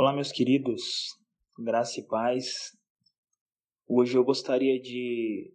Olá, 0.00 0.14
meus 0.14 0.32
queridos, 0.32 1.14
graça 1.58 2.00
e 2.00 2.02
paz. 2.02 2.74
Hoje 3.86 4.16
eu 4.16 4.24
gostaria 4.24 4.80
de, 4.80 5.52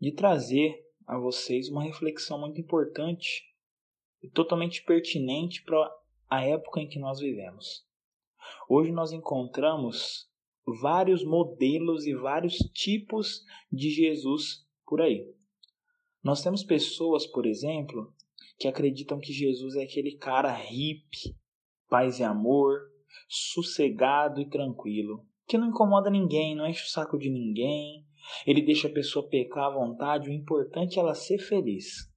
de 0.00 0.10
trazer 0.10 0.84
a 1.06 1.16
vocês 1.16 1.68
uma 1.68 1.84
reflexão 1.84 2.40
muito 2.40 2.60
importante 2.60 3.44
e 4.20 4.28
totalmente 4.28 4.82
pertinente 4.82 5.62
para 5.62 5.96
a 6.28 6.44
época 6.44 6.80
em 6.80 6.88
que 6.88 6.98
nós 6.98 7.20
vivemos. 7.20 7.86
Hoje 8.68 8.90
nós 8.90 9.12
encontramos 9.12 10.28
vários 10.82 11.24
modelos 11.24 12.04
e 12.04 12.16
vários 12.16 12.56
tipos 12.74 13.44
de 13.70 13.90
Jesus 13.90 14.66
por 14.84 15.00
aí. 15.00 15.24
Nós 16.20 16.42
temos 16.42 16.64
pessoas, 16.64 17.28
por 17.28 17.46
exemplo, 17.46 18.12
que 18.58 18.66
acreditam 18.66 19.20
que 19.20 19.32
Jesus 19.32 19.76
é 19.76 19.84
aquele 19.84 20.16
cara 20.16 20.52
hippie, 20.52 21.36
paz 21.88 22.18
e 22.18 22.24
amor, 22.24 22.97
sossegado 23.28 24.40
e 24.40 24.48
tranquilo, 24.48 25.24
que 25.46 25.58
não 25.58 25.68
incomoda 25.68 26.10
ninguém, 26.10 26.54
não 26.54 26.66
enche 26.66 26.84
o 26.84 26.90
saco 26.90 27.18
de 27.18 27.30
ninguém, 27.30 28.04
ele 28.46 28.62
deixa 28.62 28.88
a 28.88 28.92
pessoa 28.92 29.28
pecar 29.28 29.64
à 29.64 29.70
vontade, 29.70 30.28
o 30.28 30.32
importante 30.32 30.98
é 30.98 31.00
ela 31.00 31.14
ser 31.14 31.38
feliz. 31.38 32.08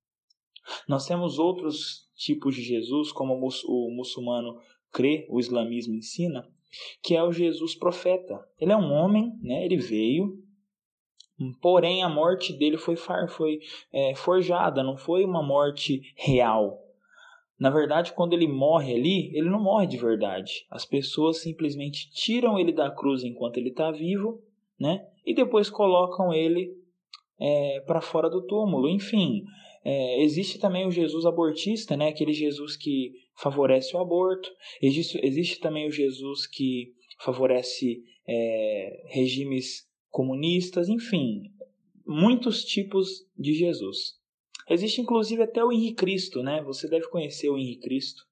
Nós 0.87 1.05
temos 1.05 1.39
outros 1.39 2.09
tipos 2.15 2.55
de 2.55 2.61
Jesus, 2.61 3.11
como 3.11 3.33
o 3.33 3.95
muçulmano 3.95 4.59
crê, 4.91 5.25
o 5.29 5.39
islamismo 5.39 5.95
ensina, 5.95 6.47
que 7.01 7.15
é 7.15 7.23
o 7.23 7.31
Jesus 7.31 7.75
profeta. 7.75 8.39
Ele 8.59 8.71
é 8.71 8.77
um 8.77 8.91
homem, 8.91 9.31
né? 9.41 9.65
ele 9.65 9.77
veio, 9.77 10.37
porém 11.61 12.03
a 12.03 12.09
morte 12.09 12.53
dele 12.53 12.77
foi, 12.77 12.95
foi 12.95 13.59
é, 13.91 14.13
forjada, 14.15 14.83
não 14.83 14.97
foi 14.97 15.23
uma 15.25 15.41
morte 15.41 16.01
real. 16.15 16.80
Na 17.61 17.69
verdade, 17.69 18.13
quando 18.13 18.33
ele 18.33 18.47
morre 18.47 18.95
ali, 18.95 19.29
ele 19.37 19.47
não 19.47 19.61
morre 19.61 19.85
de 19.85 19.95
verdade. 19.95 20.65
As 20.67 20.83
pessoas 20.83 21.43
simplesmente 21.43 22.09
tiram 22.11 22.57
ele 22.57 22.71
da 22.71 22.89
cruz 22.89 23.23
enquanto 23.23 23.57
ele 23.57 23.69
está 23.69 23.91
vivo, 23.91 24.41
né? 24.79 25.05
E 25.23 25.35
depois 25.35 25.69
colocam 25.69 26.33
ele 26.33 26.75
é, 27.39 27.81
para 27.81 28.01
fora 28.01 28.31
do 28.31 28.47
túmulo. 28.47 28.89
Enfim, 28.89 29.43
é, 29.85 30.23
existe 30.23 30.57
também 30.57 30.87
o 30.87 30.91
Jesus 30.91 31.23
abortista, 31.23 31.95
né? 31.95 32.07
Aquele 32.07 32.33
Jesus 32.33 32.75
que 32.75 33.11
favorece 33.35 33.95
o 33.95 33.99
aborto. 33.99 34.49
Existe, 34.81 35.19
existe 35.23 35.59
também 35.59 35.87
o 35.87 35.91
Jesus 35.91 36.47
que 36.47 36.95
favorece 37.19 38.01
é, 38.27 39.03
regimes 39.09 39.87
comunistas. 40.09 40.89
Enfim, 40.89 41.43
muitos 42.07 42.65
tipos 42.65 43.23
de 43.37 43.53
Jesus. 43.53 44.19
Existe 44.71 45.01
inclusive 45.01 45.43
até 45.43 45.61
o 45.61 45.69
Henrique 45.69 45.95
Cristo, 45.95 46.41
né? 46.41 46.63
Você 46.63 46.87
deve 46.87 47.09
conhecer 47.09 47.49
o 47.49 47.57
Henrique 47.57 47.81
Cristo. 47.81 48.23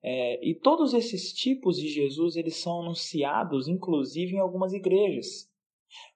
É, 0.00 0.48
e 0.48 0.54
todos 0.54 0.94
esses 0.94 1.32
tipos 1.32 1.76
de 1.76 1.88
Jesus 1.88 2.36
eles 2.36 2.56
são 2.56 2.82
anunciados, 2.82 3.66
inclusive 3.66 4.34
em 4.36 4.38
algumas 4.38 4.72
igrejas. 4.72 5.50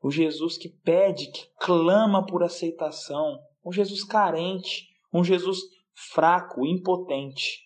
O 0.00 0.08
Jesus 0.08 0.56
que 0.56 0.69
pede, 0.69 1.33
que 1.33 1.48
clama 1.58 2.25
por 2.25 2.45
aceitação, 2.45 3.41
um 3.64 3.73
Jesus 3.73 4.05
carente, 4.05 4.89
um 5.12 5.25
Jesus 5.25 5.62
fraco, 6.12 6.64
impotente. 6.64 7.64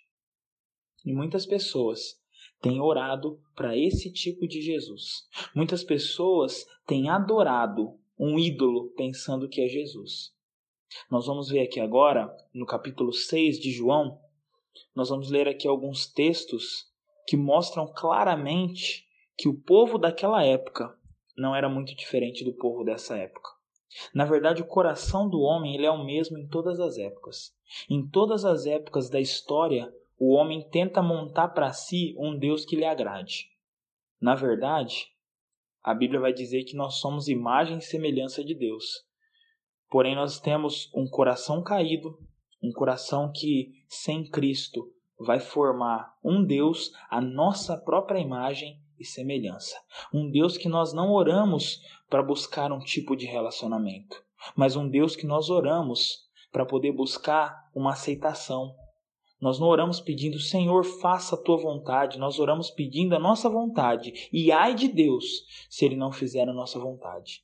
E 1.04 1.12
muitas 1.12 1.44
pessoas 1.44 2.18
têm 2.62 2.80
orado 2.80 3.38
para 3.54 3.76
esse 3.76 4.10
tipo 4.10 4.48
de 4.48 4.62
Jesus. 4.62 5.28
Muitas 5.54 5.84
pessoas 5.84 6.64
têm 6.86 7.10
adorado 7.10 7.98
um 8.18 8.38
ídolo 8.38 8.90
pensando 8.96 9.48
que 9.50 9.60
é 9.60 9.68
Jesus. 9.68 10.39
Nós 11.10 11.26
vamos 11.26 11.48
ver 11.48 11.60
aqui 11.60 11.80
agora, 11.80 12.34
no 12.52 12.66
capítulo 12.66 13.12
6 13.12 13.58
de 13.58 13.70
João, 13.70 14.20
nós 14.94 15.08
vamos 15.08 15.30
ler 15.30 15.48
aqui 15.48 15.66
alguns 15.66 16.06
textos 16.06 16.88
que 17.26 17.36
mostram 17.36 17.86
claramente 17.86 19.06
que 19.36 19.48
o 19.48 19.54
povo 19.54 19.98
daquela 19.98 20.44
época 20.44 20.96
não 21.36 21.54
era 21.54 21.68
muito 21.68 21.94
diferente 21.94 22.44
do 22.44 22.52
povo 22.52 22.84
dessa 22.84 23.16
época. 23.16 23.48
Na 24.14 24.24
verdade, 24.24 24.62
o 24.62 24.66
coração 24.66 25.28
do 25.28 25.40
homem 25.40 25.74
ele 25.74 25.86
é 25.86 25.90
o 25.90 26.04
mesmo 26.04 26.38
em 26.38 26.46
todas 26.46 26.78
as 26.78 26.98
épocas. 26.98 27.52
Em 27.88 28.06
todas 28.06 28.44
as 28.44 28.66
épocas 28.66 29.08
da 29.08 29.20
história, 29.20 29.92
o 30.18 30.34
homem 30.34 30.68
tenta 30.70 31.02
montar 31.02 31.48
para 31.48 31.72
si 31.72 32.14
um 32.18 32.36
Deus 32.36 32.64
que 32.64 32.76
lhe 32.76 32.84
agrade. 32.84 33.48
Na 34.20 34.34
verdade, 34.34 35.08
a 35.82 35.94
Bíblia 35.94 36.20
vai 36.20 36.32
dizer 36.32 36.64
que 36.64 36.76
nós 36.76 36.96
somos 36.96 37.26
imagem 37.26 37.78
e 37.78 37.82
semelhança 37.82 38.44
de 38.44 38.54
Deus. 38.54 39.04
Porém, 39.90 40.14
nós 40.14 40.38
temos 40.38 40.88
um 40.94 41.08
coração 41.08 41.62
caído, 41.62 42.16
um 42.62 42.70
coração 42.70 43.32
que, 43.34 43.72
sem 43.88 44.24
Cristo, 44.24 44.88
vai 45.18 45.40
formar 45.40 46.14
um 46.24 46.44
Deus 46.44 46.92
à 47.10 47.20
nossa 47.20 47.76
própria 47.76 48.20
imagem 48.20 48.80
e 48.98 49.04
semelhança. 49.04 49.76
Um 50.14 50.30
Deus 50.30 50.56
que 50.56 50.68
nós 50.68 50.92
não 50.92 51.10
oramos 51.10 51.80
para 52.08 52.22
buscar 52.22 52.70
um 52.70 52.78
tipo 52.78 53.16
de 53.16 53.26
relacionamento, 53.26 54.22
mas 54.54 54.76
um 54.76 54.88
Deus 54.88 55.16
que 55.16 55.26
nós 55.26 55.50
oramos 55.50 56.28
para 56.52 56.64
poder 56.64 56.92
buscar 56.92 57.68
uma 57.74 57.92
aceitação. 57.92 58.74
Nós 59.40 59.58
não 59.58 59.68
oramos 59.68 60.00
pedindo, 60.00 60.38
Senhor, 60.38 60.84
faça 60.84 61.34
a 61.34 61.42
tua 61.42 61.56
vontade, 61.56 62.18
nós 62.18 62.38
oramos 62.38 62.70
pedindo 62.70 63.16
a 63.16 63.18
nossa 63.18 63.48
vontade. 63.48 64.28
E 64.32 64.52
ai 64.52 64.74
de 64.74 64.86
Deus 64.86 65.24
se 65.68 65.84
ele 65.84 65.96
não 65.96 66.12
fizer 66.12 66.48
a 66.48 66.52
nossa 66.52 66.78
vontade. 66.78 67.42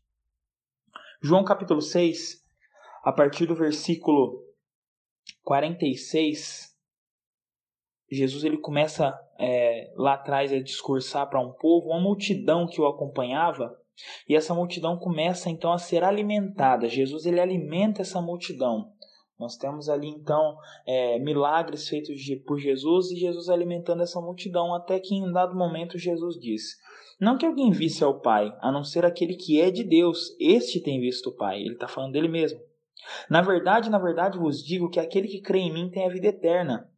João 1.22 1.44
capítulo 1.44 1.81
6, 1.81 2.44
a 3.03 3.10
partir 3.10 3.47
do 3.47 3.54
versículo 3.54 4.44
46, 5.43 6.77
Jesus 8.10 8.44
ele 8.44 8.59
começa 8.59 9.19
é, 9.38 9.93
lá 9.97 10.15
atrás 10.15 10.53
a 10.53 10.60
discursar 10.60 11.28
para 11.28 11.41
um 11.41 11.53
povo, 11.53 11.88
uma 11.88 12.00
multidão 12.00 12.66
que 12.66 12.81
o 12.81 12.87
acompanhava, 12.87 13.75
e 14.28 14.37
essa 14.37 14.55
multidão 14.55 14.99
começa 14.99 15.49
então 15.49 15.72
a 15.72 15.78
ser 15.78 16.05
alimentada. 16.05 16.87
Jesus 16.87 17.25
ele 17.25 17.41
alimenta 17.41 18.03
essa 18.03 18.21
multidão. 18.21 18.93
Nós 19.38 19.56
temos 19.56 19.88
ali 19.88 20.09
então 20.09 20.56
é, 20.87 21.19
milagres 21.19 21.88
feitos 21.88 22.16
por 22.47 22.59
Jesus 22.59 23.10
e 23.10 23.16
Jesus 23.16 23.49
alimentando 23.49 24.03
essa 24.03 24.21
multidão, 24.21 24.75
até 24.75 25.00
que 25.00 25.15
em 25.15 25.32
dado 25.32 25.56
momento 25.56 25.99
Jesus 25.99 26.38
diz: 26.38 26.76
não 27.19 27.38
que 27.38 27.47
alguém 27.47 27.71
visse 27.71 28.04
ao 28.04 28.21
Pai, 28.21 28.54
a 28.60 28.71
não 28.71 28.84
ser 28.84 29.04
aquele 29.04 29.34
que 29.34 29.60
é 29.60 29.71
de 29.71 29.82
Deus, 29.82 30.37
este 30.38 30.81
tem 30.81 31.00
visto 31.00 31.31
o 31.31 31.37
Pai. 31.37 31.60
Ele 31.60 31.72
está 31.72 31.88
falando 31.88 32.12
dele 32.12 32.28
mesmo. 32.28 32.60
Na 33.31 33.41
verdade, 33.41 33.88
na 33.88 33.99
verdade 33.99 34.38
vos 34.38 34.62
digo 34.62 34.91
que 34.91 35.00
aquele 35.00 35.28
que 35.28 35.41
crê 35.41 35.60
em 35.60 35.72
mim 35.72 35.91
tem 35.91 36.06
a 36.06 36.12
vida 36.12 36.26
eterna. 36.26 36.91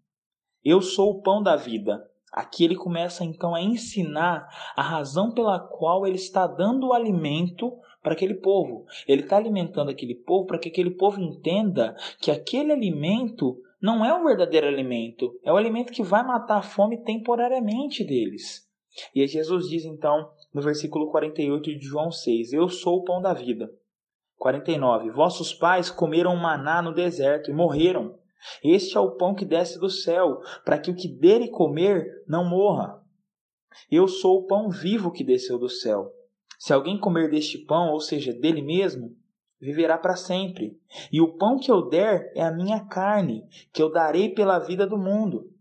Eu 0.65 0.83
sou 0.83 1.11
o 1.11 1.23
pão 1.23 1.43
da 1.43 1.55
vida. 1.55 2.05
Aqui 2.33 2.65
ele 2.65 2.77
começa 2.77 3.25
então 3.25 3.55
a 3.55 3.63
ensinar 3.63 4.49
a 4.77 4.83
razão 4.83 5.31
pela 5.31 5.59
qual 5.59 6.07
ele 6.07 6.17
está 6.17 6.47
dando 6.47 6.89
o 6.89 6.93
alimento 6.93 7.73
para 8.03 8.13
aquele 8.13 8.35
povo. 8.35 8.85
Ele 9.07 9.23
está 9.23 9.37
alimentando 9.37 9.91
aquele 9.91 10.15
povo 10.15 10.47
para 10.47 10.59
que 10.59 10.69
aquele 10.69 10.91
povo 10.91 11.21
entenda 11.21 11.97
que 12.21 12.31
aquele 12.31 12.73
alimento 12.73 13.57
não 13.81 14.05
é 14.05 14.13
o 14.13 14.25
verdadeiro 14.25 14.67
alimento, 14.67 15.39
é 15.45 15.53
o 15.53 15.57
alimento 15.57 15.93
que 15.93 16.03
vai 16.03 16.25
matar 16.25 16.59
a 16.59 16.63
fome 16.63 16.99
temporariamente 16.99 18.05
deles. 18.05 18.68
E 19.15 19.27
Jesus 19.27 19.69
diz 19.69 19.85
então, 19.85 20.31
no 20.53 20.63
versículo 20.63 21.11
48 21.11 21.79
de 21.79 21.87
João 21.87 22.11
6, 22.11 22.53
Eu 22.53 22.69
sou 22.69 22.99
o 22.99 23.05
pão 23.05 23.21
da 23.21 23.33
vida. 23.33 23.71
49. 24.39 25.11
Vossos 25.11 25.53
pais 25.53 25.91
comeram 25.91 26.35
maná 26.37 26.81
no 26.81 26.95
deserto 26.95 27.51
e 27.51 27.55
morreram. 27.55 28.19
Este 28.63 28.97
é 28.97 29.01
o 29.01 29.13
pão 29.13 29.35
que 29.35 29.45
desce 29.45 29.79
do 29.79 29.91
céu, 29.91 30.41
para 30.65 30.79
que 30.79 30.91
o 30.91 30.95
que 30.95 31.09
dele 31.09 31.49
comer 31.49 32.23
não 32.27 32.45
morra. 32.45 33.03
Eu 33.91 34.07
sou 34.07 34.41
o 34.41 34.47
pão 34.47 34.71
vivo 34.71 35.11
que 35.11 35.25
desceu 35.25 35.59
do 35.59 35.69
céu. 35.69 36.13
Se 36.59 36.73
alguém 36.73 36.99
comer 36.99 37.31
deste 37.31 37.59
pão, 37.59 37.91
ou 37.91 38.01
seja, 38.01 38.33
dele 38.33 38.63
mesmo, 38.63 39.17
viverá 39.61 39.99
para 39.99 40.17
sempre. 40.17 40.79
E 41.13 41.21
o 41.21 41.37
pão 41.37 41.59
que 41.59 41.71
eu 41.71 41.89
der 41.89 42.33
é 42.35 42.43
a 42.43 42.53
minha 42.53 42.85
carne, 42.87 43.45
que 43.73 43.83
eu 43.83 43.91
darei 43.91 44.31
pela 44.31 44.59
vida 44.59 44.87
do 44.87 44.97
mundo. 44.97 45.53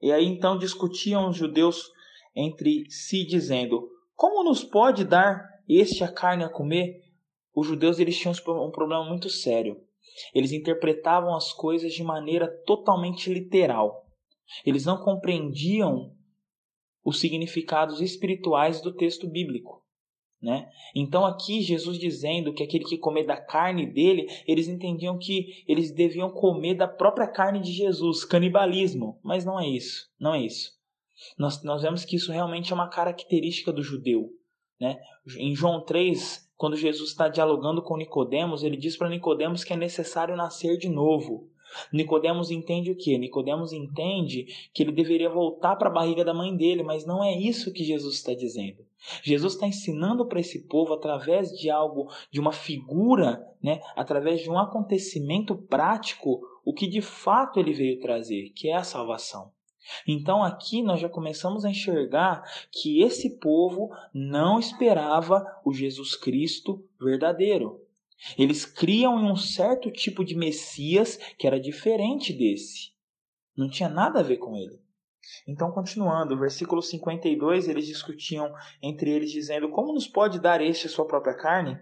E 0.00 0.12
aí 0.12 0.24
então 0.24 0.58
discutiam 0.58 1.28
os 1.28 1.36
judeus 1.36 1.90
entre 2.34 2.84
si, 2.90 3.24
dizendo: 3.24 3.88
Como 4.14 4.44
nos 4.44 4.64
pode 4.64 5.04
dar 5.04 5.46
este 5.68 6.04
a 6.04 6.12
carne 6.12 6.44
a 6.44 6.48
comer? 6.48 7.02
Os 7.54 7.66
judeus 7.66 7.98
eles 7.98 8.16
tinham 8.16 8.34
um 8.64 8.70
problema 8.70 9.04
muito 9.04 9.28
sério. 9.28 9.80
Eles 10.34 10.52
interpretavam 10.52 11.34
as 11.34 11.52
coisas 11.52 11.92
de 11.92 12.02
maneira 12.02 12.48
totalmente 12.64 13.32
literal. 13.32 14.06
Eles 14.64 14.84
não 14.84 15.02
compreendiam 15.02 16.12
os 17.04 17.20
significados 17.20 18.00
espirituais 18.00 18.80
do 18.80 18.94
texto 18.94 19.28
bíblico. 19.28 19.82
Né? 20.40 20.70
Então 20.94 21.26
aqui 21.26 21.60
Jesus 21.62 21.98
dizendo 21.98 22.54
que 22.54 22.62
aquele 22.62 22.84
que 22.84 22.96
comer 22.96 23.24
da 23.24 23.36
carne 23.36 23.86
dele, 23.86 24.28
eles 24.46 24.68
entendiam 24.68 25.18
que 25.18 25.64
eles 25.66 25.90
deviam 25.90 26.30
comer 26.30 26.74
da 26.74 26.86
própria 26.86 27.26
carne 27.26 27.60
de 27.60 27.72
Jesus, 27.72 28.24
canibalismo, 28.24 29.18
mas 29.22 29.44
não 29.44 29.58
é 29.58 29.66
isso, 29.68 30.08
não 30.18 30.34
é 30.34 30.42
isso. 30.42 30.77
Nós, 31.38 31.62
nós 31.62 31.82
vemos 31.82 32.04
que 32.04 32.16
isso 32.16 32.32
realmente 32.32 32.72
é 32.72 32.74
uma 32.74 32.88
característica 32.88 33.72
do 33.72 33.82
judeu. 33.82 34.30
Né? 34.80 34.98
Em 35.38 35.54
João 35.54 35.84
3, 35.84 36.48
quando 36.56 36.76
Jesus 36.76 37.10
está 37.10 37.28
dialogando 37.28 37.82
com 37.82 37.96
Nicodemos, 37.96 38.62
ele 38.62 38.76
diz 38.76 38.96
para 38.96 39.08
Nicodemos 39.08 39.64
que 39.64 39.72
é 39.72 39.76
necessário 39.76 40.36
nascer 40.36 40.76
de 40.76 40.88
novo. 40.88 41.48
Nicodemos 41.92 42.50
entende 42.50 42.90
o 42.90 42.96
que? 42.96 43.18
Nicodemos 43.18 43.72
entende 43.72 44.46
que 44.72 44.82
ele 44.82 44.92
deveria 44.92 45.28
voltar 45.28 45.76
para 45.76 45.88
a 45.88 45.92
barriga 45.92 46.24
da 46.24 46.32
mãe 46.32 46.56
dele, 46.56 46.82
mas 46.82 47.04
não 47.04 47.22
é 47.22 47.36
isso 47.36 47.72
que 47.72 47.84
Jesus 47.84 48.16
está 48.16 48.34
dizendo. 48.34 48.86
Jesus 49.22 49.54
está 49.54 49.66
ensinando 49.66 50.26
para 50.26 50.40
esse 50.40 50.66
povo 50.66 50.94
através 50.94 51.50
de 51.50 51.70
algo, 51.70 52.10
de 52.30 52.40
uma 52.40 52.52
figura, 52.52 53.40
né, 53.62 53.80
através 53.94 54.40
de 54.40 54.50
um 54.50 54.58
acontecimento 54.58 55.54
prático, 55.54 56.40
o 56.64 56.72
que 56.72 56.86
de 56.86 57.00
fato 57.00 57.60
ele 57.60 57.72
veio 57.72 58.00
trazer, 58.00 58.50
que 58.54 58.68
é 58.68 58.74
a 58.74 58.82
salvação. 58.82 59.52
Então 60.06 60.42
aqui 60.42 60.82
nós 60.82 61.00
já 61.00 61.08
começamos 61.08 61.64
a 61.64 61.70
enxergar 61.70 62.42
que 62.70 63.02
esse 63.02 63.38
povo 63.38 63.90
não 64.12 64.58
esperava 64.58 65.44
o 65.64 65.72
Jesus 65.72 66.16
Cristo 66.16 66.84
verdadeiro. 67.00 67.80
Eles 68.36 68.64
criam 68.64 69.20
em 69.20 69.30
um 69.30 69.36
certo 69.36 69.90
tipo 69.90 70.24
de 70.24 70.34
Messias 70.34 71.18
que 71.38 71.46
era 71.46 71.60
diferente 71.60 72.32
desse. 72.32 72.92
Não 73.56 73.68
tinha 73.68 73.88
nada 73.88 74.20
a 74.20 74.22
ver 74.22 74.38
com 74.38 74.56
ele. 74.56 74.80
Então, 75.46 75.70
continuando, 75.70 76.38
versículo 76.38 76.82
52, 76.82 77.68
eles 77.68 77.86
discutiam 77.86 78.52
entre 78.82 79.10
eles, 79.10 79.30
dizendo: 79.30 79.68
Como 79.70 79.92
nos 79.92 80.06
pode 80.06 80.40
dar 80.40 80.60
este 80.60 80.86
a 80.86 80.90
sua 80.90 81.06
própria 81.06 81.34
carne? 81.34 81.78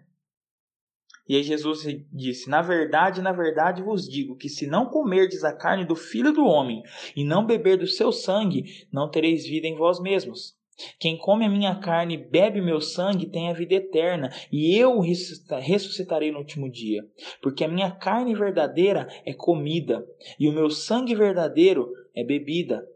E 1.28 1.37
aí 1.37 1.43
Jesus 1.43 1.82
disse: 2.12 2.49
Na 2.49 2.62
verdade, 2.62 3.20
na 3.20 3.32
verdade 3.32 3.82
vos 3.82 4.08
digo 4.08 4.37
que 4.37 4.49
se 4.49 4.67
não 4.67 4.87
comerdes 4.87 5.44
a 5.44 5.52
carne 5.52 5.84
do 5.84 5.96
filho 5.96 6.32
do 6.32 6.44
homem 6.44 6.82
e 7.17 7.25
não 7.25 7.44
beber 7.44 7.76
do 7.76 7.87
seu 7.87 8.12
sangue, 8.12 8.87
não 8.93 9.11
tereis 9.11 9.46
vida 9.46 9.67
em 9.67 9.76
vós 9.76 10.00
mesmos. 10.00 10.56
Quem 10.99 11.17
come 11.17 11.46
a 11.46 11.49
minha 11.49 11.75
carne 11.76 12.14
e 12.14 12.19
bebe 12.19 12.61
meu 12.61 12.81
sangue 12.82 13.26
tem 13.26 13.49
a 13.49 13.55
vida 13.55 13.75
eterna, 13.75 14.31
e 14.52 14.76
eu 14.76 15.00
ressuscitarei 15.00 16.31
no 16.31 16.38
último 16.38 16.70
dia. 16.70 17.02
Porque 17.40 17.64
a 17.64 17.69
minha 17.69 17.90
carne 17.90 18.34
verdadeira 18.34 19.08
é 19.25 19.32
comida, 19.32 20.06
e 20.38 20.46
o 20.46 20.52
meu 20.52 20.69
sangue 20.69 21.14
verdadeiro 21.14 21.90
é 22.14 22.23
bebida. 22.23 22.87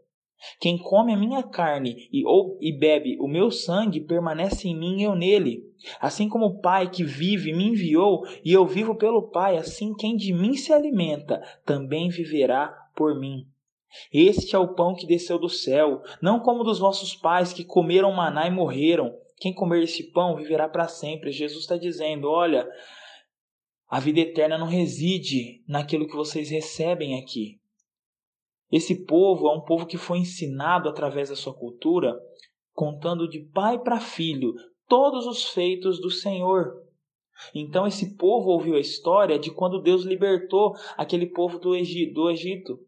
Quem 0.59 0.77
come 0.77 1.13
a 1.13 1.17
minha 1.17 1.43
carne 1.43 2.07
e, 2.11 2.25
ou, 2.25 2.57
e 2.61 2.71
bebe 2.71 3.17
o 3.19 3.27
meu 3.27 3.51
sangue 3.51 4.01
permanece 4.01 4.67
em 4.67 4.77
mim 4.77 4.99
e 4.99 5.03
eu 5.03 5.15
nele. 5.15 5.63
Assim 5.99 6.27
como 6.27 6.45
o 6.45 6.61
Pai 6.61 6.89
que 6.89 7.03
vive 7.03 7.53
me 7.53 7.67
enviou 7.67 8.25
e 8.43 8.51
eu 8.51 8.65
vivo 8.65 8.95
pelo 8.95 9.29
Pai, 9.29 9.57
assim 9.57 9.93
quem 9.93 10.15
de 10.15 10.33
mim 10.33 10.55
se 10.55 10.73
alimenta 10.73 11.41
também 11.65 12.09
viverá 12.09 12.73
por 12.95 13.19
mim. 13.19 13.45
Este 14.13 14.55
é 14.55 14.59
o 14.59 14.73
pão 14.73 14.95
que 14.95 15.05
desceu 15.05 15.37
do 15.37 15.49
céu, 15.49 16.01
não 16.21 16.39
como 16.39 16.63
dos 16.63 16.79
vossos 16.79 17.13
pais 17.13 17.51
que 17.51 17.63
comeram 17.63 18.11
maná 18.13 18.47
e 18.47 18.51
morreram. 18.51 19.13
Quem 19.37 19.53
comer 19.53 19.83
esse 19.83 20.11
pão 20.11 20.35
viverá 20.35 20.69
para 20.69 20.87
sempre. 20.87 21.31
Jesus 21.31 21.61
está 21.61 21.75
dizendo: 21.75 22.29
olha, 22.29 22.67
a 23.89 23.99
vida 23.99 24.21
eterna 24.21 24.57
não 24.57 24.67
reside 24.67 25.63
naquilo 25.67 26.07
que 26.07 26.15
vocês 26.15 26.49
recebem 26.49 27.19
aqui. 27.19 27.60
Esse 28.71 29.05
povo 29.05 29.47
é 29.49 29.53
um 29.53 29.61
povo 29.61 29.85
que 29.85 29.97
foi 29.97 30.19
ensinado 30.19 30.87
através 30.87 31.29
da 31.29 31.35
sua 31.35 31.53
cultura, 31.53 32.17
contando 32.73 33.27
de 33.27 33.39
pai 33.39 33.77
para 33.79 33.99
filho 33.99 34.53
todos 34.87 35.25
os 35.27 35.45
feitos 35.45 35.99
do 35.99 36.09
Senhor. 36.09 36.81
Então 37.53 37.85
esse 37.85 38.15
povo 38.15 38.49
ouviu 38.49 38.75
a 38.75 38.79
história 38.79 39.37
de 39.37 39.51
quando 39.51 39.81
Deus 39.81 40.03
libertou 40.03 40.73
aquele 40.95 41.25
povo 41.25 41.59
do 41.59 41.75
Egito. 41.75 42.79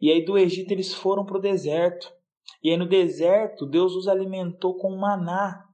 E 0.00 0.10
aí 0.10 0.24
do 0.24 0.36
Egito 0.36 0.72
eles 0.72 0.92
foram 0.92 1.24
para 1.24 1.38
o 1.38 1.40
deserto. 1.40 2.12
E 2.62 2.70
aí 2.70 2.76
no 2.76 2.86
deserto 2.86 3.64
Deus 3.64 3.94
os 3.94 4.06
alimentou 4.08 4.76
com 4.76 4.96
maná. 4.96 5.66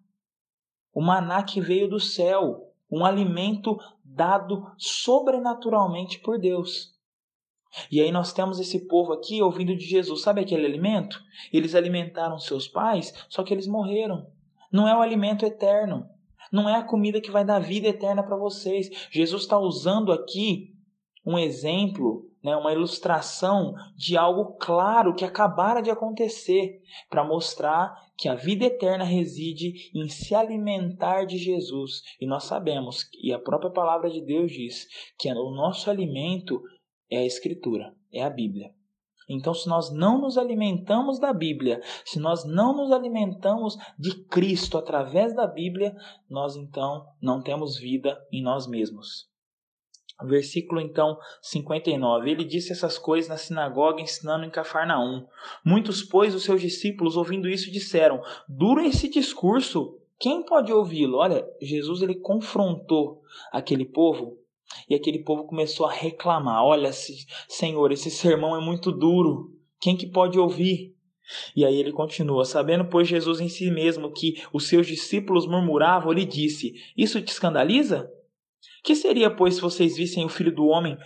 O 0.92 1.00
maná 1.00 1.42
que 1.42 1.60
veio 1.60 1.88
do 1.88 1.98
céu, 1.98 2.72
um 2.90 3.04
alimento 3.04 3.78
dado 4.04 4.70
sobrenaturalmente 4.78 6.20
por 6.20 6.38
Deus. 6.38 6.95
E 7.90 8.00
aí 8.00 8.10
nós 8.10 8.32
temos 8.32 8.58
esse 8.58 8.86
povo 8.86 9.12
aqui 9.12 9.42
ouvindo 9.42 9.76
de 9.76 9.84
Jesus. 9.84 10.22
Sabe 10.22 10.40
aquele 10.40 10.66
alimento? 10.66 11.20
Eles 11.52 11.74
alimentaram 11.74 12.38
seus 12.38 12.66
pais, 12.66 13.12
só 13.28 13.42
que 13.42 13.52
eles 13.52 13.66
morreram. 13.66 14.26
Não 14.72 14.88
é 14.88 14.96
o 14.96 15.00
alimento 15.00 15.44
eterno. 15.44 16.08
Não 16.52 16.68
é 16.68 16.76
a 16.76 16.84
comida 16.84 17.20
que 17.20 17.30
vai 17.30 17.44
dar 17.44 17.58
vida 17.58 17.88
eterna 17.88 18.22
para 18.22 18.36
vocês. 18.36 19.08
Jesus 19.10 19.42
está 19.42 19.58
usando 19.58 20.12
aqui 20.12 20.74
um 21.24 21.36
exemplo, 21.36 22.30
né, 22.42 22.56
uma 22.56 22.72
ilustração 22.72 23.74
de 23.96 24.16
algo 24.16 24.56
claro 24.60 25.14
que 25.14 25.24
acabara 25.24 25.82
de 25.82 25.90
acontecer, 25.90 26.80
para 27.10 27.24
mostrar 27.24 27.92
que 28.16 28.28
a 28.28 28.36
vida 28.36 28.64
eterna 28.64 29.04
reside 29.04 29.90
em 29.92 30.08
se 30.08 30.34
alimentar 30.34 31.24
de 31.24 31.36
Jesus. 31.36 32.02
E 32.20 32.26
nós 32.26 32.44
sabemos, 32.44 33.08
e 33.20 33.32
a 33.32 33.38
própria 33.40 33.70
palavra 33.70 34.08
de 34.08 34.20
Deus 34.20 34.52
diz, 34.52 34.86
que 35.18 35.28
o 35.30 35.50
nosso 35.50 35.90
alimento 35.90 36.62
é 37.10 37.18
a 37.18 37.26
Escritura, 37.26 37.94
é 38.12 38.22
a 38.22 38.30
Bíblia. 38.30 38.72
Então, 39.28 39.52
se 39.52 39.68
nós 39.68 39.92
não 39.92 40.20
nos 40.20 40.38
alimentamos 40.38 41.18
da 41.18 41.32
Bíblia, 41.32 41.80
se 42.04 42.20
nós 42.20 42.44
não 42.44 42.76
nos 42.76 42.92
alimentamos 42.92 43.76
de 43.98 44.24
Cristo 44.26 44.78
através 44.78 45.34
da 45.34 45.46
Bíblia, 45.46 45.94
nós 46.30 46.54
então 46.54 47.04
não 47.20 47.42
temos 47.42 47.76
vida 47.76 48.16
em 48.32 48.42
nós 48.42 48.68
mesmos. 48.68 49.28
Versículo 50.24 50.80
então 50.80 51.18
59. 51.42 52.30
Ele 52.30 52.44
disse 52.44 52.72
essas 52.72 52.98
coisas 52.98 53.28
na 53.28 53.36
sinagoga, 53.36 54.00
ensinando 54.00 54.44
em 54.44 54.50
Cafarnaum. 54.50 55.26
Muitos, 55.64 56.02
pois, 56.02 56.34
os 56.34 56.44
seus 56.44 56.60
discípulos, 56.60 57.16
ouvindo 57.16 57.48
isso, 57.48 57.70
disseram: 57.70 58.22
Duro 58.48 58.80
esse 58.80 59.10
discurso, 59.10 60.00
quem 60.18 60.42
pode 60.42 60.72
ouvi-lo? 60.72 61.18
Olha, 61.18 61.46
Jesus 61.60 62.00
ele 62.00 62.14
confrontou 62.14 63.22
aquele 63.52 63.84
povo 63.84 64.38
e 64.88 64.94
aquele 64.94 65.20
povo 65.20 65.44
começou 65.44 65.86
a 65.86 65.92
reclamar: 65.92 66.62
Olha, 66.64 66.90
Senhor, 66.92 67.92
esse 67.92 68.10
sermão 68.10 68.56
é 68.56 68.64
muito 68.64 68.90
duro. 68.92 69.52
Quem 69.80 69.96
que 69.96 70.06
pode 70.06 70.38
ouvir? 70.38 70.94
E 71.54 71.64
aí 71.64 71.76
ele 71.76 71.92
continua: 71.92 72.44
Sabendo, 72.44 72.86
pois, 72.86 73.08
Jesus 73.08 73.40
em 73.40 73.48
si 73.48 73.70
mesmo 73.70 74.12
que 74.12 74.42
os 74.52 74.68
seus 74.68 74.86
discípulos 74.86 75.46
murmuravam, 75.46 76.12
ele 76.12 76.24
disse: 76.24 76.74
Isso 76.96 77.20
te 77.20 77.28
escandaliza? 77.28 78.10
Que 78.82 78.94
seria, 78.94 79.30
pois, 79.30 79.56
se 79.56 79.60
vocês 79.60 79.96
vissem 79.96 80.24
o 80.24 80.28
filho 80.28 80.54
do 80.54 80.66
homem 80.66 80.96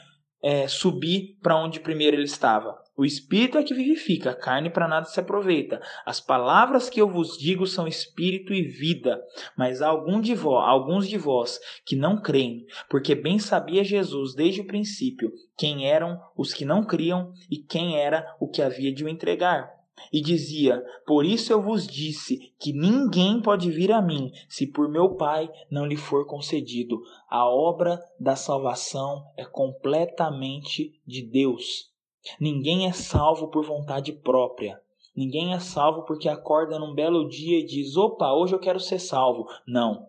é, 0.42 0.66
subir 0.68 1.38
para 1.42 1.56
onde 1.56 1.80
primeiro 1.80 2.16
ele 2.16 2.24
estava? 2.24 2.80
O 2.96 3.04
espírito 3.04 3.56
é 3.56 3.62
que 3.62 3.72
vivifica, 3.72 4.30
a 4.30 4.34
carne 4.34 4.68
para 4.68 4.86
nada 4.86 5.06
se 5.06 5.18
aproveita. 5.18 5.80
As 6.04 6.20
palavras 6.20 6.90
que 6.90 7.00
eu 7.00 7.08
vos 7.08 7.38
digo 7.38 7.66
são 7.66 7.88
espírito 7.88 8.52
e 8.52 8.62
vida, 8.62 9.22
mas 9.56 9.80
há 9.80 9.88
algum 9.88 10.20
de 10.20 10.34
vós, 10.34 10.68
alguns 10.68 11.08
de 11.08 11.16
vós 11.16 11.58
que 11.86 11.96
não 11.96 12.20
creem, 12.20 12.66
porque 12.90 13.14
bem 13.14 13.38
sabia 13.38 13.82
Jesus 13.82 14.34
desde 14.34 14.60
o 14.60 14.66
princípio 14.66 15.32
quem 15.56 15.86
eram 15.88 16.20
os 16.36 16.52
que 16.52 16.66
não 16.66 16.84
criam 16.84 17.32
e 17.50 17.56
quem 17.56 17.98
era 17.98 18.36
o 18.38 18.46
que 18.46 18.60
havia 18.60 18.92
de 18.92 19.02
o 19.02 19.08
entregar. 19.08 19.79
E 20.12 20.20
dizia: 20.20 20.84
Por 21.06 21.24
isso 21.24 21.52
eu 21.52 21.62
vos 21.62 21.86
disse 21.86 22.52
que 22.58 22.72
ninguém 22.72 23.40
pode 23.40 23.70
vir 23.70 23.92
a 23.92 24.00
mim 24.00 24.30
se 24.48 24.66
por 24.66 24.88
meu 24.88 25.14
Pai 25.16 25.50
não 25.70 25.86
lhe 25.86 25.96
for 25.96 26.26
concedido. 26.26 27.00
A 27.28 27.46
obra 27.48 28.00
da 28.18 28.36
salvação 28.36 29.24
é 29.36 29.44
completamente 29.44 31.00
de 31.06 31.22
Deus. 31.22 31.90
Ninguém 32.38 32.86
é 32.86 32.92
salvo 32.92 33.48
por 33.48 33.64
vontade 33.64 34.12
própria. 34.12 34.80
Ninguém 35.16 35.54
é 35.54 35.58
salvo 35.58 36.02
porque 36.04 36.28
acorda 36.28 36.78
num 36.78 36.94
belo 36.94 37.28
dia 37.28 37.58
e 37.58 37.66
diz: 37.66 37.96
opa, 37.96 38.32
hoje 38.32 38.54
eu 38.54 38.60
quero 38.60 38.80
ser 38.80 38.98
salvo. 38.98 39.46
Não. 39.66 40.08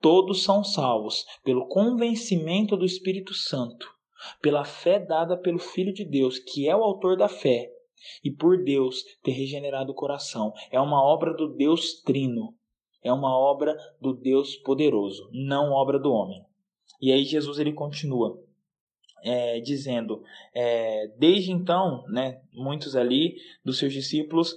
Todos 0.00 0.44
são 0.44 0.62
salvos 0.62 1.26
pelo 1.42 1.66
convencimento 1.66 2.76
do 2.76 2.84
Espírito 2.84 3.34
Santo, 3.34 3.88
pela 4.40 4.64
fé 4.64 5.00
dada 5.00 5.36
pelo 5.36 5.58
Filho 5.58 5.92
de 5.92 6.04
Deus, 6.04 6.38
que 6.38 6.68
é 6.68 6.76
o 6.76 6.84
autor 6.84 7.16
da 7.16 7.28
fé, 7.28 7.68
e 8.22 8.30
por 8.30 8.62
Deus 8.62 9.02
ter 9.22 9.32
regenerado 9.32 9.92
o 9.92 9.94
coração. 9.94 10.52
É 10.70 10.80
uma 10.80 11.02
obra 11.02 11.34
do 11.34 11.54
Deus 11.54 12.00
Trino. 12.02 12.54
É 13.02 13.12
uma 13.12 13.36
obra 13.36 13.76
do 14.00 14.12
Deus 14.12 14.56
poderoso, 14.56 15.30
não 15.32 15.70
obra 15.70 15.98
do 15.98 16.12
homem. 16.12 16.44
E 17.00 17.12
aí 17.12 17.24
Jesus 17.24 17.58
ele 17.58 17.72
continua 17.72 18.38
é, 19.22 19.60
dizendo: 19.60 20.22
é, 20.54 21.06
desde 21.18 21.52
então, 21.52 22.04
né, 22.08 22.40
muitos 22.52 22.96
ali 22.96 23.36
dos 23.64 23.78
seus 23.78 23.92
discípulos 23.92 24.54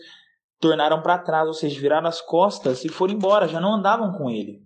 tornaram 0.60 1.02
para 1.02 1.20
trás, 1.20 1.48
ou 1.48 1.54
seja, 1.54 1.80
viraram 1.80 2.08
as 2.08 2.22
costas 2.22 2.84
e 2.86 2.90
foram 2.90 3.14
embora, 3.14 3.48
já 3.48 3.60
não 3.60 3.76
andavam 3.76 4.12
com 4.14 4.30
ele. 4.30 4.62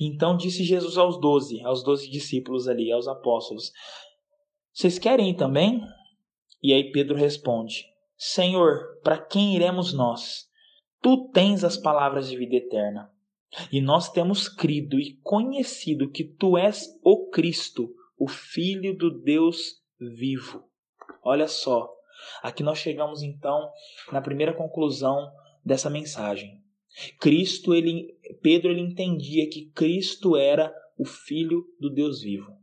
Então 0.00 0.36
disse 0.36 0.64
Jesus 0.64 0.98
aos 0.98 1.20
doze, 1.20 1.60
aos 1.62 1.84
doze 1.84 2.10
discípulos 2.10 2.66
ali, 2.66 2.90
aos 2.90 3.06
apóstolos: 3.06 3.72
Vocês 4.72 4.98
querem 4.98 5.30
ir 5.30 5.34
também? 5.34 5.80
E 6.62 6.72
aí 6.72 6.90
Pedro 6.90 7.16
responde: 7.16 7.86
Senhor, 8.16 9.00
para 9.02 9.18
quem 9.18 9.54
iremos 9.54 9.92
nós? 9.92 10.48
Tu 11.00 11.30
tens 11.32 11.62
as 11.62 11.76
palavras 11.76 12.28
de 12.28 12.36
vida 12.36 12.56
eterna. 12.56 13.10
E 13.72 13.80
nós 13.80 14.10
temos 14.10 14.48
crido 14.48 14.98
e 14.98 15.16
conhecido 15.22 16.10
que 16.10 16.24
tu 16.24 16.58
és 16.58 16.86
o 17.02 17.28
Cristo, 17.30 17.88
o 18.18 18.28
Filho 18.28 18.96
do 18.96 19.10
Deus 19.22 19.76
vivo. 19.98 20.64
Olha 21.22 21.48
só, 21.48 21.88
aqui 22.42 22.62
nós 22.62 22.78
chegamos 22.78 23.22
então 23.22 23.70
na 24.12 24.20
primeira 24.20 24.52
conclusão 24.52 25.30
dessa 25.64 25.88
mensagem. 25.88 26.62
Cristo, 27.20 27.74
ele, 27.74 28.18
Pedro, 28.42 28.70
ele 28.70 28.80
entendia 28.80 29.48
que 29.48 29.70
Cristo 29.70 30.36
era 30.36 30.74
o 30.98 31.04
Filho 31.04 31.64
do 31.80 31.88
Deus 31.88 32.22
vivo. 32.22 32.57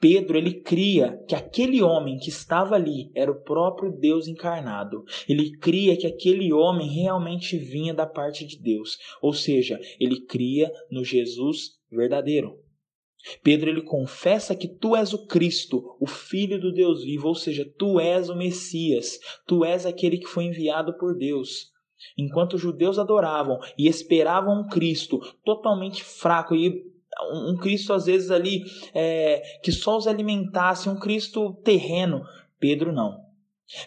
Pedro 0.00 0.38
ele 0.38 0.60
cria 0.60 1.22
que 1.28 1.34
aquele 1.34 1.82
homem 1.82 2.18
que 2.18 2.28
estava 2.28 2.74
ali 2.74 3.10
era 3.14 3.30
o 3.30 3.42
próprio 3.42 3.92
Deus 3.92 4.26
encarnado. 4.26 5.04
Ele 5.28 5.56
cria 5.58 5.96
que 5.96 6.06
aquele 6.06 6.52
homem 6.52 6.88
realmente 6.88 7.58
vinha 7.58 7.92
da 7.92 8.06
parte 8.06 8.46
de 8.46 8.58
Deus, 8.58 8.98
ou 9.20 9.32
seja, 9.32 9.78
ele 10.00 10.20
cria 10.22 10.72
no 10.90 11.04
Jesus 11.04 11.76
verdadeiro. 11.90 12.58
Pedro 13.42 13.70
ele 13.70 13.82
confessa 13.82 14.54
que 14.54 14.68
tu 14.68 14.94
és 14.94 15.12
o 15.12 15.26
Cristo, 15.26 15.96
o 16.00 16.06
filho 16.06 16.60
do 16.60 16.72
Deus 16.72 17.02
vivo, 17.02 17.28
ou 17.28 17.34
seja, 17.34 17.68
tu 17.76 17.98
és 17.98 18.28
o 18.28 18.36
Messias, 18.36 19.18
tu 19.46 19.64
és 19.64 19.84
aquele 19.84 20.18
que 20.18 20.28
foi 20.28 20.44
enviado 20.44 20.96
por 20.96 21.16
Deus. 21.16 21.72
Enquanto 22.16 22.54
os 22.54 22.60
judeus 22.60 22.98
adoravam 22.98 23.58
e 23.76 23.88
esperavam 23.88 24.60
um 24.60 24.68
Cristo 24.68 25.18
totalmente 25.44 26.04
fraco 26.04 26.54
e 26.54 26.84
um 27.32 27.56
Cristo 27.56 27.92
às 27.92 28.06
vezes 28.06 28.30
ali 28.30 28.64
é, 28.94 29.40
que 29.62 29.72
só 29.72 29.96
os 29.96 30.06
alimentasse, 30.06 30.88
um 30.88 30.98
Cristo 30.98 31.54
terreno. 31.64 32.22
Pedro 32.58 32.92
não. 32.92 33.24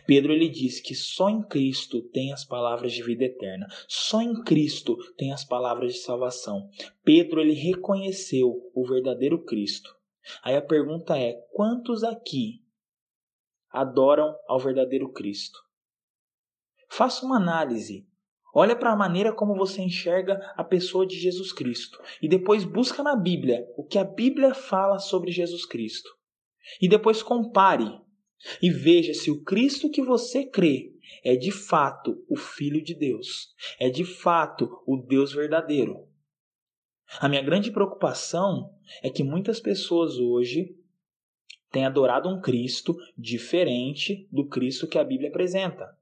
Pedro 0.05 0.33
ele 0.33 0.49
diz 0.49 0.81
que 0.81 0.93
só 0.93 1.29
em 1.29 1.41
Cristo 1.41 2.01
tem 2.09 2.33
as 2.33 2.43
palavras 2.43 2.91
de 2.91 3.01
vida 3.01 3.23
eterna. 3.23 3.67
Só 3.87 4.21
em 4.21 4.43
Cristo 4.43 4.97
tem 5.15 5.31
as 5.31 5.45
palavras 5.45 5.93
de 5.93 5.99
salvação. 5.99 6.69
Pedro 7.03 7.39
ele 7.39 7.53
reconheceu 7.53 8.69
o 8.73 8.85
verdadeiro 8.85 9.43
Cristo. 9.45 9.95
Aí 10.43 10.55
a 10.55 10.61
pergunta 10.61 11.17
é: 11.17 11.33
quantos 11.53 12.03
aqui 12.03 12.61
adoram 13.71 14.35
ao 14.47 14.59
verdadeiro 14.59 15.11
Cristo? 15.11 15.57
Faça 16.89 17.25
uma 17.25 17.37
análise 17.37 18.08
Olha 18.53 18.75
para 18.75 18.91
a 18.91 18.95
maneira 18.95 19.31
como 19.31 19.55
você 19.55 19.81
enxerga 19.81 20.35
a 20.55 20.63
pessoa 20.63 21.05
de 21.05 21.19
Jesus 21.19 21.51
Cristo 21.53 22.01
e 22.21 22.27
depois 22.27 22.63
busca 22.63 23.03
na 23.03 23.15
Bíblia 23.15 23.65
o 23.77 23.83
que 23.83 23.97
a 23.97 24.03
Bíblia 24.03 24.53
fala 24.53 24.99
sobre 24.99 25.31
Jesus 25.31 25.65
Cristo. 25.65 26.09
E 26.81 26.87
depois 26.87 27.21
compare 27.21 27.99
e 28.61 28.69
veja 28.69 29.13
se 29.13 29.29
o 29.29 29.43
Cristo 29.43 29.89
que 29.89 30.01
você 30.01 30.45
crê 30.45 30.93
é 31.23 31.35
de 31.35 31.51
fato 31.51 32.23
o 32.29 32.35
Filho 32.35 32.81
de 32.81 32.93
Deus, 32.93 33.53
é 33.79 33.89
de 33.89 34.05
fato 34.05 34.81
o 34.85 34.97
Deus 34.97 35.33
verdadeiro. 35.33 36.07
A 37.19 37.27
minha 37.27 37.41
grande 37.41 37.71
preocupação 37.71 38.71
é 39.01 39.09
que 39.09 39.23
muitas 39.23 39.59
pessoas 39.59 40.17
hoje 40.17 40.75
têm 41.71 41.85
adorado 41.85 42.29
um 42.29 42.39
Cristo 42.39 42.95
diferente 43.17 44.27
do 44.31 44.47
Cristo 44.47 44.87
que 44.87 44.97
a 44.97 45.03
Bíblia 45.03 45.29
apresenta. 45.29 45.98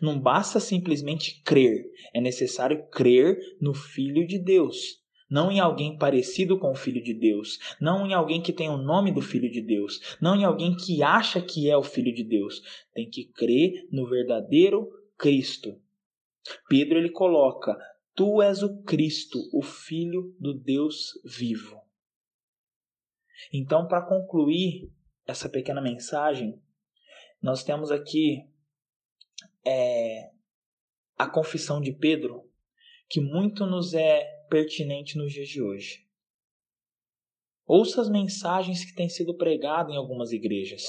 Não 0.00 0.18
basta 0.20 0.60
simplesmente 0.60 1.42
crer, 1.42 1.84
é 2.12 2.20
necessário 2.20 2.86
crer 2.88 3.38
no 3.60 3.74
Filho 3.74 4.26
de 4.26 4.38
Deus. 4.38 5.00
Não 5.30 5.50
em 5.50 5.60
alguém 5.60 5.96
parecido 5.96 6.58
com 6.58 6.72
o 6.72 6.74
Filho 6.74 7.00
de 7.00 7.14
Deus, 7.14 7.58
não 7.80 8.04
em 8.04 8.12
alguém 8.12 8.42
que 8.42 8.52
tem 8.52 8.68
o 8.68 8.76
nome 8.76 9.12
do 9.12 9.22
Filho 9.22 9.48
de 9.48 9.60
Deus, 9.60 10.16
não 10.20 10.34
em 10.34 10.44
alguém 10.44 10.76
que 10.76 11.04
acha 11.04 11.40
que 11.40 11.70
é 11.70 11.76
o 11.76 11.84
Filho 11.84 12.12
de 12.12 12.24
Deus. 12.24 12.60
Tem 12.92 13.08
que 13.08 13.26
crer 13.26 13.86
no 13.92 14.08
verdadeiro 14.08 14.88
Cristo. 15.16 15.80
Pedro 16.68 16.98
ele 16.98 17.10
coloca: 17.10 17.78
Tu 18.16 18.42
és 18.42 18.62
o 18.62 18.82
Cristo, 18.82 19.38
o 19.52 19.62
Filho 19.62 20.34
do 20.38 20.52
Deus 20.52 21.12
vivo. 21.24 21.80
Então, 23.52 23.86
para 23.86 24.02
concluir 24.02 24.90
essa 25.26 25.48
pequena 25.48 25.80
mensagem, 25.80 26.60
nós 27.40 27.62
temos 27.62 27.90
aqui 27.90 28.49
é, 29.64 30.30
a 31.16 31.28
confissão 31.28 31.80
de 31.80 31.92
Pedro 31.92 32.48
que 33.08 33.20
muito 33.20 33.66
nos 33.66 33.92
é 33.92 34.24
pertinente 34.48 35.18
nos 35.18 35.32
dias 35.32 35.48
de 35.48 35.60
hoje. 35.60 36.06
Ouça 37.66 38.00
as 38.00 38.08
mensagens 38.08 38.84
que 38.84 38.94
têm 38.94 39.08
sido 39.08 39.36
pregadas 39.36 39.92
em 39.92 39.96
algumas 39.96 40.32
igrejas. 40.32 40.84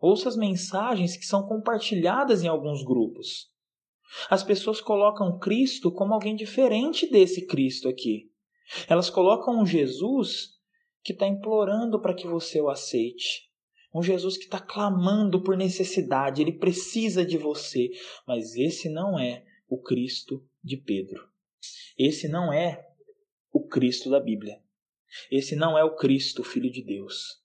Ouça 0.00 0.28
as 0.28 0.36
mensagens 0.36 1.16
que 1.16 1.24
são 1.24 1.46
compartilhadas 1.46 2.42
em 2.42 2.48
alguns 2.48 2.84
grupos. 2.84 3.50
As 4.28 4.42
pessoas 4.42 4.80
colocam 4.80 5.38
Cristo 5.38 5.92
como 5.92 6.12
alguém 6.12 6.34
diferente 6.34 7.08
desse 7.08 7.46
Cristo 7.46 7.88
aqui. 7.88 8.30
Elas 8.88 9.08
colocam 9.08 9.60
um 9.60 9.66
Jesus 9.66 10.60
que 11.02 11.12
está 11.12 11.26
implorando 11.26 12.00
para 12.00 12.14
que 12.14 12.26
você 12.26 12.60
o 12.60 12.68
aceite. 12.68 13.51
Um 13.94 14.02
Jesus 14.02 14.38
que 14.38 14.44
está 14.44 14.58
clamando 14.58 15.42
por 15.42 15.56
necessidade, 15.56 16.40
ele 16.40 16.52
precisa 16.52 17.24
de 17.24 17.36
você. 17.36 17.90
Mas 18.26 18.56
esse 18.56 18.88
não 18.88 19.18
é 19.18 19.44
o 19.68 19.78
Cristo 19.78 20.42
de 20.62 20.76
Pedro. 20.76 21.28
Esse 21.98 22.26
não 22.28 22.52
é 22.52 22.86
o 23.52 23.66
Cristo 23.66 24.08
da 24.08 24.18
Bíblia. 24.18 24.60
Esse 25.30 25.54
não 25.54 25.76
é 25.76 25.84
o 25.84 25.94
Cristo, 25.94 26.42
Filho 26.42 26.70
de 26.70 26.82
Deus. 26.82 27.42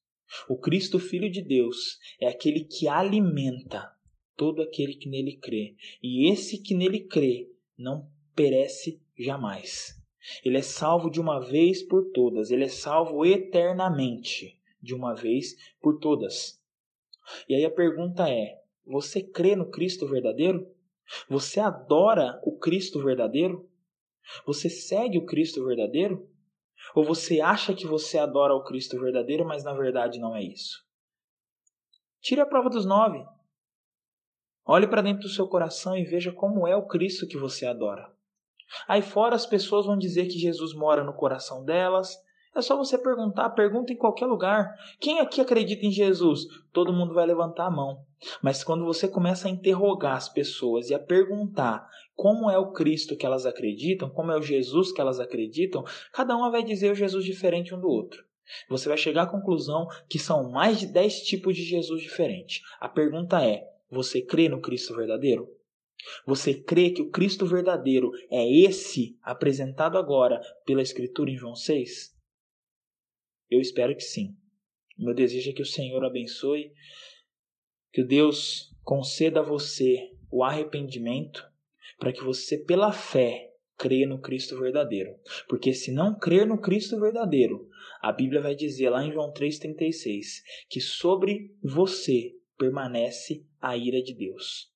O 0.47 0.57
Cristo, 0.57 0.99
Filho 0.99 1.29
de 1.29 1.41
Deus, 1.41 1.97
é 2.19 2.27
aquele 2.27 2.61
que 2.61 2.87
alimenta 2.87 3.91
todo 4.35 4.61
aquele 4.61 4.93
que 4.95 5.09
nele 5.09 5.37
crê. 5.37 5.75
E 6.01 6.31
esse 6.31 6.61
que 6.61 6.75
nele 6.75 7.01
crê 7.01 7.49
não 7.77 8.09
perece 8.35 9.01
jamais. 9.17 9.95
Ele 10.43 10.57
é 10.57 10.61
salvo 10.61 11.09
de 11.09 11.19
uma 11.19 11.39
vez 11.39 11.81
por 11.81 12.11
todas, 12.11 12.51
ele 12.51 12.65
é 12.65 12.69
salvo 12.69 13.25
eternamente 13.25 14.56
de 14.81 14.93
uma 14.93 15.13
vez 15.13 15.55
por 15.81 15.99
todas. 15.99 16.61
E 17.47 17.55
aí 17.55 17.65
a 17.65 17.71
pergunta 17.71 18.29
é: 18.29 18.61
você 18.85 19.21
crê 19.21 19.55
no 19.55 19.69
Cristo 19.69 20.07
verdadeiro? 20.07 20.67
Você 21.29 21.59
adora 21.59 22.39
o 22.43 22.57
Cristo 22.57 23.03
verdadeiro? 23.03 23.69
Você 24.45 24.69
segue 24.69 25.17
o 25.17 25.25
Cristo 25.25 25.65
verdadeiro? 25.65 26.29
Ou 26.93 27.03
você 27.03 27.41
acha 27.41 27.73
que 27.73 27.87
você 27.87 28.17
adora 28.17 28.53
o 28.53 28.63
Cristo 28.63 28.99
verdadeiro, 28.99 29.45
mas 29.45 29.63
na 29.63 29.73
verdade 29.73 30.19
não 30.19 30.35
é 30.35 30.43
isso? 30.43 30.85
Tire 32.21 32.41
a 32.41 32.45
prova 32.45 32.69
dos 32.69 32.85
nove. 32.85 33.25
Olhe 34.65 34.87
para 34.87 35.01
dentro 35.01 35.23
do 35.23 35.29
seu 35.29 35.47
coração 35.47 35.97
e 35.97 36.03
veja 36.03 36.31
como 36.31 36.67
é 36.67 36.75
o 36.75 36.87
Cristo 36.87 37.27
que 37.27 37.37
você 37.37 37.65
adora. 37.65 38.11
Aí 38.87 39.01
fora 39.01 39.35
as 39.35 39.45
pessoas 39.45 39.85
vão 39.85 39.97
dizer 39.97 40.25
que 40.25 40.37
Jesus 40.37 40.73
mora 40.73 41.03
no 41.03 41.13
coração 41.13 41.63
delas, 41.63 42.17
é 42.59 42.61
só 42.61 42.75
você 42.75 42.97
perguntar, 42.97 43.49
pergunta 43.51 43.93
em 43.93 43.97
qualquer 43.97 44.25
lugar. 44.25 44.75
Quem 44.99 45.19
aqui 45.19 45.39
acredita 45.41 45.85
em 45.85 45.91
Jesus? 45.91 46.45
Todo 46.73 46.93
mundo 46.93 47.13
vai 47.13 47.25
levantar 47.25 47.65
a 47.65 47.71
mão. 47.71 48.05
Mas 48.41 48.63
quando 48.63 48.85
você 48.85 49.07
começa 49.07 49.47
a 49.47 49.51
interrogar 49.51 50.15
as 50.15 50.27
pessoas 50.27 50.89
e 50.89 50.95
a 50.95 50.99
perguntar 50.99 51.87
como 52.15 52.49
é 52.49 52.57
o 52.57 52.71
Cristo 52.71 53.15
que 53.15 53.25
elas 53.25 53.45
acreditam, 53.45 54.09
como 54.09 54.31
é 54.31 54.37
o 54.37 54.41
Jesus 54.41 54.91
que 54.91 54.99
elas 54.99 55.19
acreditam, 55.19 55.83
cada 56.11 56.35
uma 56.35 56.49
vai 56.49 56.63
dizer 56.63 56.91
o 56.91 56.95
Jesus 56.95 57.23
diferente 57.23 57.75
um 57.75 57.79
do 57.79 57.87
outro. 57.87 58.25
Você 58.69 58.89
vai 58.89 58.97
chegar 58.97 59.23
à 59.23 59.27
conclusão 59.27 59.87
que 60.09 60.17
são 60.17 60.49
mais 60.49 60.79
de 60.79 60.87
10 60.87 61.21
tipos 61.21 61.55
de 61.55 61.63
Jesus 61.63 62.01
diferentes. 62.01 62.61
A 62.79 62.89
pergunta 62.89 63.43
é: 63.45 63.69
você 63.91 64.21
crê 64.21 64.49
no 64.49 64.61
Cristo 64.61 64.95
verdadeiro? 64.95 65.47
Você 66.25 66.53
crê 66.53 66.91
que 66.91 67.01
o 67.01 67.09
Cristo 67.09 67.45
verdadeiro 67.45 68.11
é 68.29 68.49
esse 68.49 69.17
apresentado 69.21 69.97
agora 69.97 70.39
pela 70.65 70.81
Escritura 70.81 71.29
em 71.29 71.37
João 71.37 71.55
6? 71.55 72.16
Eu 73.49 73.59
espero 73.59 73.95
que 73.95 74.03
sim. 74.03 74.35
Meu 74.97 75.13
desejo 75.13 75.49
é 75.49 75.53
que 75.53 75.61
o 75.61 75.65
Senhor 75.65 76.03
abençoe, 76.03 76.71
que 77.91 78.03
Deus 78.03 78.73
conceda 78.83 79.39
a 79.39 79.43
você 79.43 80.11
o 80.31 80.43
arrependimento, 80.43 81.47
para 81.99 82.11
que 82.11 82.23
você, 82.23 82.57
pela 82.57 82.91
fé, 82.91 83.53
creia 83.77 84.07
no 84.07 84.19
Cristo 84.19 84.59
verdadeiro. 84.59 85.15
Porque 85.47 85.73
se 85.73 85.91
não 85.91 86.17
crer 86.17 86.45
no 86.45 86.59
Cristo 86.59 86.99
verdadeiro, 86.99 87.69
a 88.01 88.11
Bíblia 88.11 88.41
vai 88.41 88.55
dizer 88.55 88.89
lá 88.89 89.03
em 89.03 89.11
João 89.11 89.31
3,36 89.31 90.41
que 90.69 90.81
sobre 90.81 91.55
você 91.63 92.33
permanece 92.57 93.45
a 93.61 93.77
ira 93.77 94.01
de 94.01 94.13
Deus. 94.13 94.71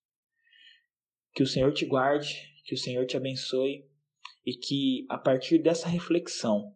Que 1.33 1.43
o 1.43 1.47
Senhor 1.47 1.73
te 1.73 1.85
guarde, 1.85 2.35
que 2.65 2.75
o 2.75 2.77
Senhor 2.77 3.05
te 3.05 3.17
abençoe 3.17 3.85
e 4.45 4.53
que 4.53 5.05
a 5.09 5.17
partir 5.17 5.59
dessa 5.59 5.87
reflexão 5.87 6.73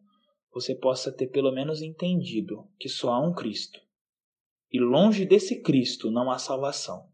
você 0.55 0.73
possa 0.73 1.11
ter 1.11 1.27
pelo 1.27 1.51
menos 1.51 1.81
entendido 1.81 2.65
que 2.79 2.87
só 2.87 3.11
há 3.11 3.19
um 3.19 3.33
Cristo. 3.33 3.77
E 4.71 4.79
longe 4.79 5.25
desse 5.25 5.61
Cristo 5.61 6.09
não 6.09 6.31
há 6.31 6.39
salvação. 6.39 7.11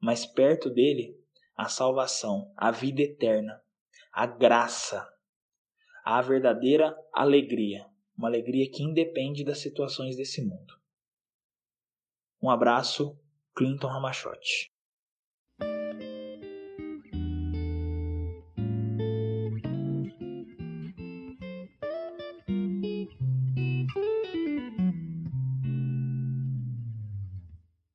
Mas 0.00 0.26
perto 0.26 0.68
dele 0.68 1.16
a 1.56 1.68
salvação, 1.68 2.52
a 2.56 2.72
vida 2.72 3.00
eterna, 3.00 3.62
a 4.12 4.26
graça, 4.26 5.08
a 6.04 6.20
verdadeira 6.20 6.96
alegria, 7.12 7.86
uma 8.18 8.26
alegria 8.26 8.68
que 8.68 8.82
independe 8.82 9.44
das 9.44 9.58
situações 9.58 10.16
desse 10.16 10.44
mundo. 10.44 10.74
Um 12.42 12.50
abraço, 12.50 13.16
Clinton 13.54 13.86
Ramachotti. 13.86 14.72